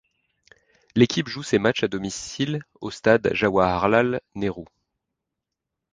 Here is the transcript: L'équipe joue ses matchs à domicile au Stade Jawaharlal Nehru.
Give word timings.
L'équipe 0.95 1.27
joue 1.27 1.43
ses 1.43 1.59
matchs 1.59 1.83
à 1.83 1.87
domicile 1.87 2.63
au 2.79 2.89
Stade 2.89 3.29
Jawaharlal 3.35 4.19
Nehru. 4.33 4.65